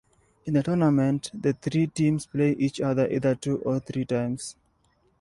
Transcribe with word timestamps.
In 0.45 0.55
the 0.55 0.63
tournament, 0.63 1.29
the 1.31 1.53
three 1.53 1.85
teams 1.85 2.25
play 2.25 2.53
each 2.53 2.81
other 2.81 3.07
either 3.07 3.35
two 3.35 3.59
or 3.59 3.79
three 3.79 4.03
times. 4.03 4.55